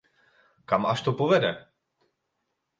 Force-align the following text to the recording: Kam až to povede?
Kam 0.69 0.83
až 0.93 0.99
to 1.05 1.11
povede? 1.19 1.51